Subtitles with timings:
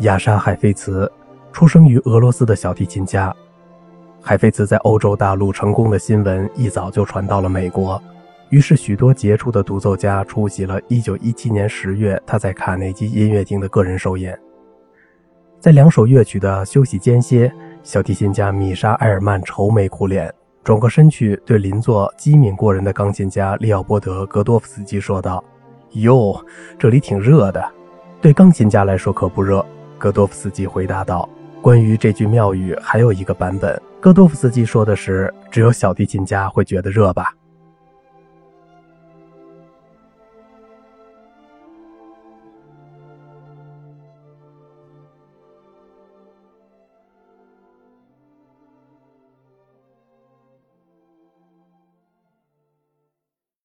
[0.00, 1.10] 亚莎·海菲茨，
[1.52, 3.34] 出生于俄罗斯的小提琴家。
[4.20, 8.00] 海菲茨在欧洲大陆成功的新闻一早就传到了美国，
[8.50, 14.38] 于是许多杰出的独奏家出席了1917年10月他在卡内基音乐厅的个人首演。
[15.58, 17.50] 在两首乐曲的休息间歇，
[17.82, 20.30] 小提琴家米莎·埃尔曼愁眉苦脸，
[20.62, 25.42] 转过身去对邻座机敏过人的钢琴家利奥波德·格多夫斯基说道
[26.02, 26.38] ：“哟，
[26.78, 27.64] 这里挺热的。”
[28.20, 29.64] 对钢琴家来说可不热。
[29.98, 31.28] 戈多夫斯基回答道
[31.62, 33.80] ：“关于这句妙语，还有一个版本。
[34.00, 37.32] 戈多夫斯基说的是，只有小提琴家会觉得热吧。”